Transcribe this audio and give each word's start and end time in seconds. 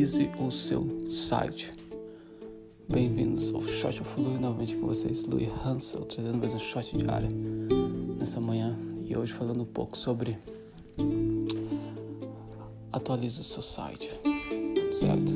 atualize 0.00 0.30
o 0.38 0.50
seu 0.50 1.10
site. 1.10 1.74
Bem-vindos 2.88 3.54
ao 3.54 3.60
Shot 3.68 4.00
of 4.00 4.18
Louis, 4.18 4.40
novamente 4.40 4.74
com 4.76 4.86
vocês, 4.86 5.24
Louis 5.24 5.46
Hansel, 5.62 6.06
trazendo 6.06 6.38
mais 6.38 6.54
um 6.54 6.58
shot 6.58 6.96
diário 6.96 7.28
nessa 8.18 8.40
manhã. 8.40 8.74
E 9.04 9.14
hoje 9.14 9.30
falando 9.30 9.60
um 9.60 9.66
pouco 9.66 9.98
sobre 9.98 10.38
atualize 12.90 13.40
o 13.40 13.44
seu 13.44 13.60
site, 13.60 14.08
certo? 14.90 15.32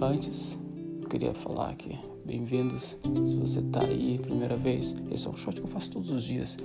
Antes, 0.00 0.58
eu 1.02 1.06
queria 1.06 1.34
falar 1.34 1.68
aqui, 1.68 1.98
bem-vindos, 2.24 2.96
se 3.28 3.36
você 3.36 3.60
tá 3.60 3.84
aí 3.84 4.18
primeira 4.18 4.56
vez, 4.56 4.96
esse 5.10 5.26
é 5.26 5.30
um 5.30 5.36
shot 5.36 5.54
que 5.56 5.62
eu 5.62 5.68
faço 5.68 5.90
todos 5.90 6.10
os 6.10 6.22
dias, 6.22 6.56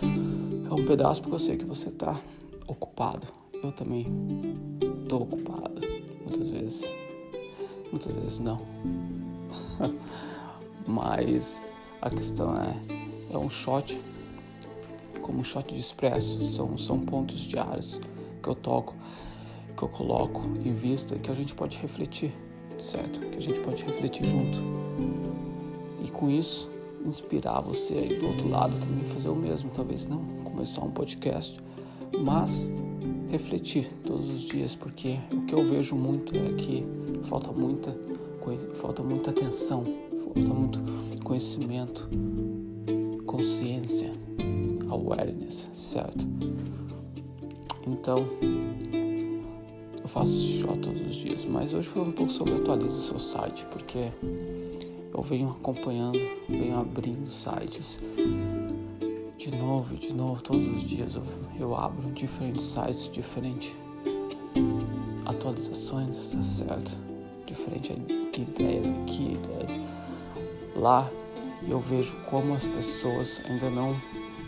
é 0.00 0.72
um 0.72 0.84
pedaço 0.84 1.22
porque 1.22 1.34
eu 1.34 1.40
sei 1.40 1.56
que 1.56 1.64
você 1.64 1.90
tá 1.90 2.20
ocupado, 2.68 3.26
eu 3.64 3.72
também 3.72 4.06
tô 5.08 5.16
ocupado, 5.16 5.93
muitas 6.24 6.48
vezes, 6.48 6.92
muitas 7.90 8.12
vezes 8.14 8.40
não, 8.40 8.58
mas 10.86 11.62
a 12.00 12.10
questão 12.10 12.54
é, 12.54 13.34
é 13.34 13.38
um 13.38 13.50
shot 13.50 14.00
como 15.24 15.40
um 15.40 15.44
shot 15.44 15.72
de 15.72 15.80
expresso, 15.80 16.44
são, 16.44 16.76
são 16.76 17.00
pontos 17.00 17.40
diários 17.40 17.98
que 18.42 18.48
eu 18.48 18.54
toco, 18.54 18.94
que 19.74 19.82
eu 19.82 19.88
coloco 19.88 20.42
em 20.62 20.72
vista 20.72 21.18
que 21.18 21.30
a 21.30 21.34
gente 21.34 21.54
pode 21.54 21.78
refletir, 21.78 22.30
certo? 22.78 23.20
Que 23.20 23.38
a 23.38 23.40
gente 23.40 23.58
pode 23.60 23.82
refletir 23.84 24.26
junto. 24.26 24.62
E 26.04 26.10
com 26.10 26.28
isso, 26.28 26.70
inspirar 27.06 27.62
você 27.62 27.94
aí 27.94 28.18
do 28.18 28.26
outro 28.26 28.48
lado 28.50 28.78
também 28.78 29.04
fazer 29.06 29.30
o 29.30 29.34
mesmo, 29.34 29.70
talvez 29.70 30.06
não 30.06 30.22
começar 30.44 30.82
um 30.82 30.90
podcast, 30.90 31.58
mas 32.22 32.70
refletir 33.34 33.90
todos 34.04 34.30
os 34.30 34.42
dias, 34.42 34.76
porque 34.76 35.18
o 35.32 35.42
que 35.42 35.54
eu 35.54 35.66
vejo 35.66 35.96
muito 35.96 36.36
é 36.36 36.52
que 36.52 36.86
falta 37.24 37.50
muita 37.50 37.94
falta 38.74 39.02
muita 39.02 39.30
atenção, 39.30 39.84
falta 40.22 40.54
muito 40.54 40.80
conhecimento, 41.24 42.08
consciência, 43.26 44.12
awareness, 44.88 45.68
certo? 45.72 46.26
Então, 47.86 48.24
eu 50.00 50.06
faço 50.06 50.30
esse 50.30 50.60
shot 50.60 50.78
todos 50.78 51.00
os 51.00 51.14
dias, 51.14 51.44
mas 51.44 51.72
hoje 51.74 51.88
falando 51.88 52.10
um 52.10 52.12
pouco 52.12 52.30
sobre 52.30 52.54
atualize 52.54 52.94
o 52.94 53.00
seu 53.00 53.18
site, 53.18 53.66
porque 53.66 54.10
eu 55.12 55.22
venho 55.22 55.48
acompanhando, 55.48 56.18
venho 56.48 56.78
abrindo 56.78 57.28
sites 57.28 57.98
de 59.44 59.54
novo, 59.56 59.94
de 59.94 60.14
novo, 60.14 60.42
todos 60.42 60.66
os 60.66 60.82
dias 60.82 61.16
eu, 61.16 61.22
eu 61.60 61.76
abro 61.76 62.10
diferentes 62.12 62.64
sites, 62.64 63.10
diferentes 63.10 63.76
atualizações, 65.26 66.30
tá 66.30 66.42
certo? 66.42 66.98
Diferentes 67.44 67.94
ideias 68.34 68.88
aqui, 68.88 69.34
ideias 69.34 69.78
lá. 70.74 71.10
Eu 71.68 71.78
vejo 71.78 72.16
como 72.30 72.54
as 72.54 72.66
pessoas 72.66 73.42
ainda 73.44 73.68
não 73.68 73.94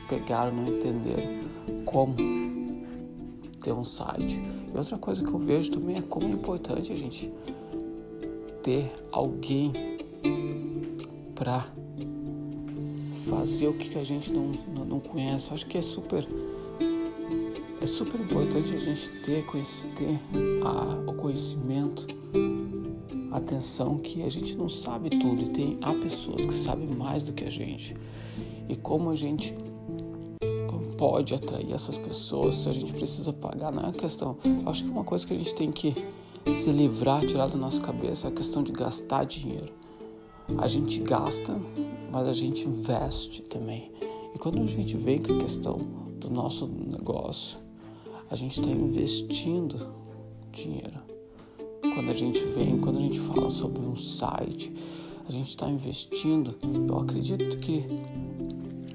pegaram, 0.09 0.57
não 0.57 0.69
entenderam 0.69 1.45
como 1.85 2.17
ter 3.63 3.73
um 3.73 3.85
site. 3.85 4.41
E 4.73 4.79
outra 4.79 4.97
coisa 4.97 5.23
que 5.23 5.31
eu 5.31 5.39
vejo 5.39 5.73
também 5.73 5.99
é 5.99 6.03
como 6.03 6.27
é 6.27 6.31
importante 6.31 6.91
a 6.91 6.97
gente 6.97 7.31
ter 8.63 8.91
alguém 9.13 9.75
para 11.35 11.67
fazer 13.29 13.69
o 13.69 13.75
que 13.75 13.99
a 13.99 14.05
gente 14.05 14.33
não, 14.33 14.53
não, 14.75 14.85
não 14.85 15.01
conhece. 15.01 15.53
acho 15.53 15.67
que 15.67 15.79
é 15.79 15.83
super 15.83 16.27
é 17.81 17.87
super 17.87 18.21
importante 18.21 18.75
a 18.75 18.79
gente 18.79 19.11
ter, 19.23 19.45
ter 19.95 20.21
a, 20.65 21.11
o 21.11 21.15
conhecimento, 21.15 22.07
a 23.31 23.37
atenção 23.37 23.99
que 23.99 24.23
a 24.23 24.29
gente 24.29 24.57
não 24.57 24.69
sabe 24.69 25.11
tudo 25.11 25.43
e 25.43 25.49
tem 25.51 25.79
há 25.83 25.93
pessoas 25.93 26.47
que 26.47 26.55
sabem 26.55 26.89
mais 26.89 27.25
do 27.25 27.33
que 27.33 27.45
a 27.45 27.51
gente. 27.51 27.95
E 28.69 28.75
como 28.77 29.11
a 29.11 29.15
gente 29.15 29.55
pode 30.97 31.35
atrair 31.35 31.73
essas 31.73 31.99
pessoas, 31.99 32.57
se 32.57 32.69
a 32.69 32.73
gente 32.73 32.93
precisa 32.93 33.33
pagar, 33.33 33.71
não 33.71 33.89
é 33.89 33.93
questão. 33.93 34.39
Acho 34.65 34.85
que 34.85 34.91
uma 34.91 35.05
coisa 35.05 35.27
que 35.27 35.35
a 35.35 35.39
gente 35.39 35.55
tem 35.55 35.71
que 35.71 35.95
se 36.51 36.71
livrar, 36.71 37.25
tirar 37.27 37.49
da 37.49 37.57
nossa 37.57 37.81
cabeça 37.81 38.29
é 38.29 38.31
a 38.31 38.33
questão 38.33 38.63
de 38.63 38.73
gastar 38.73 39.25
dinheiro. 39.25 39.73
A 40.59 40.69
gente 40.69 41.01
gasta, 41.01 41.61
mas 42.11 42.29
a 42.29 42.33
gente 42.33 42.67
investe 42.67 43.43
também. 43.43 43.91
E 44.35 44.39
quando 44.39 44.63
a 44.63 44.67
gente 44.67 44.97
vem 44.97 45.19
com 45.19 45.35
a 45.35 45.39
questão 45.39 45.79
do 46.19 46.31
nosso 46.31 46.67
negócio, 46.67 47.59
a 48.31 48.37
gente 48.37 48.61
está 48.61 48.71
investindo 48.71 49.89
dinheiro. 50.53 50.99
Quando 51.81 52.11
a 52.11 52.13
gente 52.13 52.45
vem, 52.45 52.79
quando 52.79 52.99
a 52.99 53.03
gente 53.03 53.21
fala 53.21 53.51
sobre 53.51 53.81
um 53.81 53.97
site, 53.97 54.73
a 55.29 55.33
gente 55.33 55.49
está 55.49 55.69
investindo. 55.69 56.55
Eu 56.89 56.99
acredito 56.99 57.59
que 57.59 57.85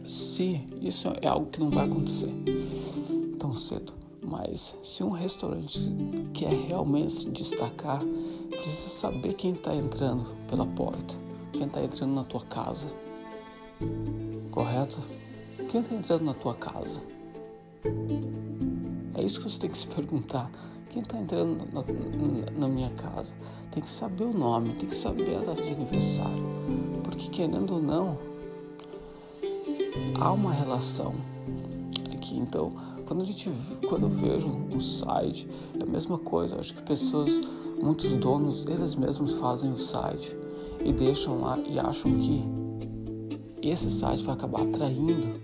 se 0.06 0.62
isso 0.82 1.10
é 1.22 1.28
algo 1.28 1.48
que 1.48 1.60
não 1.60 1.70
vai 1.70 1.86
acontecer 1.86 2.34
tão 3.38 3.54
cedo, 3.54 3.94
mas 4.22 4.76
se 4.84 5.04
um 5.04 5.10
restaurante 5.10 5.80
quer 6.34 6.54
realmente 6.54 7.12
se 7.12 7.30
destacar, 7.32 8.04
precisa 8.50 8.90
saber 8.90 9.34
quem 9.34 9.52
está 9.52 9.76
entrando 9.76 10.36
pela 10.48 10.66
porta, 10.66 11.16
quem 11.52 11.68
está 11.68 11.84
entrando 11.84 12.14
na 12.14 12.24
tua 12.24 12.42
casa, 12.42 12.88
correto? 14.52 15.00
Quem 15.70 15.82
está 15.82 15.96
entrando 15.96 16.26
na 16.26 16.34
tua 16.34 16.56
casa? 16.56 17.00
É 19.14 19.22
isso 19.22 19.42
que 19.42 19.50
você 19.50 19.60
tem 19.60 19.70
que 19.70 19.78
se 19.78 19.88
perguntar. 19.88 20.50
Quem 20.90 21.02
está 21.02 21.18
entrando 21.18 21.66
na, 21.72 21.82
na, 21.82 22.52
na, 22.52 22.68
minha 22.68 22.90
casa? 22.92 23.34
Tem 23.72 23.82
que 23.82 23.90
saber 23.90 24.26
o 24.26 24.34
nome, 24.34 24.74
tem 24.74 24.88
que 24.90 24.96
saber 24.96 25.36
a 25.36 25.40
data 25.40 25.62
de 25.62 25.72
aniversário. 25.72 26.44
Porque 27.04 27.30
querendo 27.30 27.76
ou 27.76 27.82
não, 27.82 28.18
há 30.20 30.32
uma 30.32 30.54
relação 30.54 31.14
aqui. 32.14 32.38
Então, 32.38 32.72
quando 33.06 33.22
a 33.22 33.26
gente, 33.26 33.52
quando 33.88 34.04
eu 34.04 34.10
vejo 34.10 34.48
um 34.48 34.80
site, 34.80 35.48
é 35.80 35.84
a 35.84 35.86
mesma 35.86 36.18
coisa. 36.18 36.56
Eu 36.56 36.60
acho 36.60 36.74
que 36.76 36.82
pessoas, 36.84 37.40
muitos 37.82 38.12
donos, 38.18 38.66
eles 38.66 38.96
mesmos 38.96 39.36
fazem 39.36 39.72
o 39.72 39.78
site 39.78 40.36
e 40.84 40.92
deixam 40.94 41.42
lá 41.42 41.58
e 41.60 41.80
acham 41.80 42.14
que 42.14 42.44
esse 43.62 43.90
site 43.92 44.24
vai 44.24 44.36
acabar 44.36 44.64
atraindo. 44.64 45.40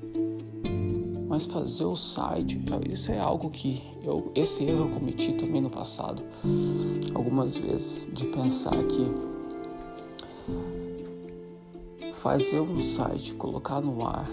Mas 1.28 1.46
fazer 1.46 1.86
o 1.86 1.96
site, 1.96 2.60
isso 2.90 3.12
é 3.12 3.20
algo 3.20 3.50
que 3.50 3.84
eu, 4.02 4.32
esse 4.34 4.64
erro 4.64 4.86
eu 4.86 4.90
cometi 4.90 5.34
também 5.34 5.62
no 5.62 5.70
passado, 5.70 6.24
algumas 7.14 7.56
vezes, 7.56 8.08
de 8.14 8.26
pensar 8.28 8.82
que 8.86 9.12
fazer 12.14 12.62
um 12.62 12.80
site, 12.80 13.36
colocar 13.36 13.82
no 13.82 14.06
ar, 14.06 14.30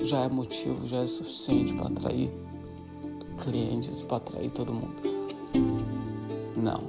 já 0.00 0.20
é 0.20 0.28
motivo, 0.28 0.88
já 0.88 0.98
é 0.98 1.06
suficiente 1.06 1.74
para 1.74 1.88
atrair 1.88 2.30
clientes, 3.42 4.00
para 4.00 4.16
atrair 4.16 4.50
todo 4.50 4.72
mundo. 4.72 4.96
Não. 6.56 6.80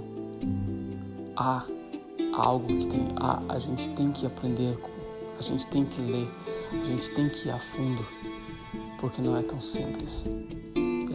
Há 1.36 1.66
algo 2.34 2.68
que 2.68 2.88
tem, 2.88 3.08
há, 3.18 3.42
a 3.50 3.60
gente 3.60 3.90
tem 3.90 4.12
que 4.12 4.26
aprender, 4.26 4.78
a 5.38 5.42
gente 5.42 5.66
tem 5.68 5.86
que 5.86 6.02
ler, 6.02 6.30
a 6.72 6.84
gente 6.84 7.10
tem 7.12 7.30
que 7.30 7.48
ir 7.48 7.52
a 7.52 7.60
fundo, 7.60 8.06
porque 9.00 9.22
não 9.22 9.36
é 9.36 9.42
tão 9.42 9.60
simples. 9.62 10.26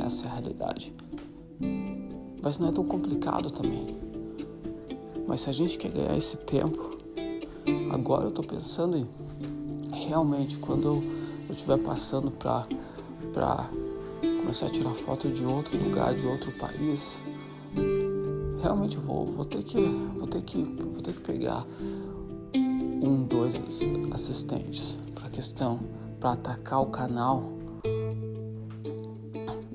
Essa 0.04 0.26
é 0.26 0.28
a 0.28 0.32
realidade. 0.34 0.94
Mas 2.42 2.58
não 2.58 2.68
é 2.68 2.72
tão 2.72 2.84
complicado 2.84 3.50
também. 3.50 3.98
Mas 5.26 5.40
se 5.40 5.50
a 5.50 5.52
gente 5.52 5.76
quer 5.78 5.90
ganhar 5.90 6.16
esse 6.16 6.36
tempo, 6.38 6.96
Agora 7.90 8.24
eu 8.24 8.28
estou 8.28 8.44
pensando 8.44 8.96
em 8.96 9.08
realmente 9.92 10.58
quando 10.58 10.86
eu 10.86 11.04
estiver 11.50 11.78
passando 11.78 12.30
para 12.30 12.66
começar 14.20 14.66
a 14.66 14.70
tirar 14.70 14.94
foto 14.94 15.28
de 15.28 15.44
outro 15.44 15.76
lugar, 15.76 16.14
de 16.14 16.26
outro 16.26 16.52
país, 16.52 17.18
realmente 18.66 18.96
vou, 18.96 19.26
vou 19.26 19.44
ter 19.44 19.62
que 19.62 19.80
vou 19.80 20.26
ter 20.26 20.42
que 20.42 20.60
vou 20.60 21.00
ter 21.00 21.12
que 21.12 21.20
pegar 21.20 21.64
um, 22.52 23.24
dois 23.24 23.54
assistentes 24.12 24.98
para 25.14 25.30
questão 25.30 25.78
para 26.18 26.32
atacar 26.32 26.82
o 26.82 26.86
canal 26.86 27.42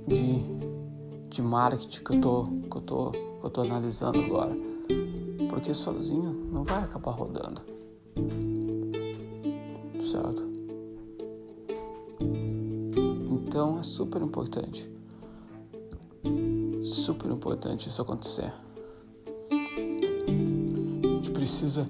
de, 0.06 0.44
de 1.30 1.42
marketing 1.42 2.04
que 2.04 2.16
eu 2.16 2.22
tô 2.22 2.44
que 2.44 2.78
eu 2.78 2.82
tô 2.82 3.12
que 3.12 3.46
eu 3.46 3.50
tô 3.50 3.62
analisando 3.62 4.20
agora, 4.20 4.56
porque 5.50 5.74
sozinho 5.74 6.34
não 6.52 6.64
vai 6.64 6.84
acabar 6.84 7.12
rodando. 7.12 7.62
Certo? 10.04 10.52
Então 13.32 13.80
é 13.80 13.84
super 13.84 14.22
importante. 14.22 14.92
Super 16.84 17.32
importante 17.32 17.88
isso 17.88 18.02
acontecer. 18.02 18.52
Precisa. 21.42 21.88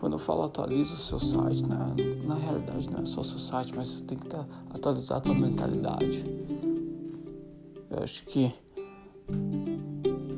Quando 0.00 0.14
eu 0.14 0.18
falo 0.18 0.44
atualiza 0.44 0.94
o 0.94 0.96
seu 0.96 1.20
site, 1.20 1.66
na, 1.66 1.88
na 2.24 2.34
realidade 2.34 2.90
não 2.90 3.02
é 3.02 3.04
só 3.04 3.20
o 3.20 3.24
seu 3.24 3.36
site, 3.38 3.74
mas 3.76 3.88
você 3.88 4.04
tem 4.04 4.16
que 4.16 4.26
tá, 4.26 4.46
atualizar 4.70 5.18
a 5.18 5.20
tua 5.20 5.34
mentalidade. 5.34 6.24
Eu 7.90 8.02
acho 8.02 8.24
que 8.24 8.50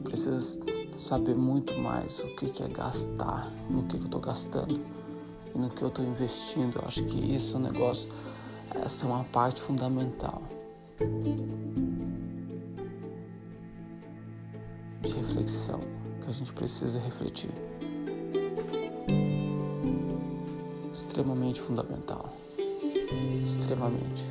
precisa 0.03 0.61
saber 0.99 1.37
muito 1.37 1.73
mais 1.79 2.19
o 2.19 2.35
que, 2.35 2.51
que 2.51 2.65
é 2.65 2.69
gastar, 2.69 3.49
no 3.71 3.85
que, 3.85 3.97
que 3.97 4.03
eu 4.03 4.07
estou 4.07 4.21
gastando 4.21 4.81
e 5.55 5.57
no 5.57 5.71
que 5.71 5.83
eu 5.83 5.87
estou 5.87 6.05
investindo. 6.05 6.81
Eu 6.81 6.89
acho 6.89 7.05
que 7.05 7.33
isso 7.33 7.55
é 7.55 7.61
um 7.61 7.63
negócio, 7.63 8.11
essa 8.85 9.07
é 9.07 9.09
uma 9.09 9.23
parte 9.23 9.63
fundamental 9.63 10.43
de 15.01 15.15
reflexão 15.15 15.79
que 16.21 16.29
a 16.29 16.33
gente 16.33 16.53
precisa 16.53 16.99
refletir. 16.99 17.55
Extremamente 21.15 21.61
fundamental. 21.61 22.29
Extremamente. 23.47 24.25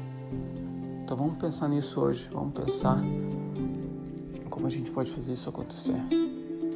Então 1.02 1.16
vamos 1.16 1.38
pensar 1.38 1.70
nisso 1.70 2.02
hoje. 2.02 2.28
Vamos 2.30 2.54
pensar 2.54 3.02
como 4.50 4.68
a 4.68 4.70
gente 4.70 4.92
pode 4.92 5.10
fazer 5.10 5.32
isso 5.32 5.48
acontecer. 5.48 5.96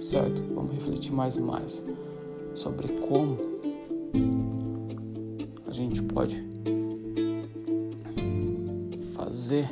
Certo? 0.02 0.42
Vamos 0.56 0.72
refletir 0.72 1.12
mais 1.12 1.36
e 1.36 1.42
mais 1.42 1.84
sobre 2.56 2.88
como 3.00 3.38
a 5.68 5.74
gente 5.74 6.02
pode 6.02 6.42
fazer 9.14 9.70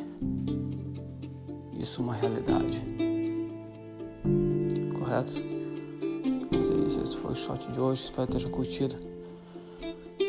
isso 1.80 2.02
uma 2.02 2.14
realidade. 2.14 2.86
Correto? 5.00 5.31
Esse 6.86 7.16
foi 7.16 7.31
o 7.31 7.36
shot 7.36 7.72
de 7.72 7.80
hoje. 7.80 8.04
Espero 8.04 8.28
que 8.28 8.38
tenha 8.38 8.50
curtido. 8.50 9.15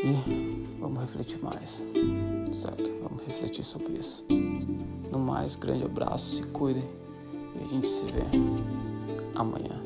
E 0.07 0.79
vamos 0.79 1.01
refletir 1.01 1.43
mais. 1.43 1.85
Certo? 2.53 2.89
Vamos 3.03 3.25
refletir 3.27 3.65
sobre 3.65 3.95
isso. 3.95 4.25
No 5.11 5.19
mais, 5.19 5.57
grande 5.57 5.85
abraço, 5.85 6.37
se 6.37 6.43
cuidem 6.45 6.85
e 7.59 7.65
a 7.65 7.67
gente 7.67 7.89
se 7.89 8.05
vê 8.05 8.23
amanhã. 9.35 9.83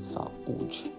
Saúde. 0.00 0.92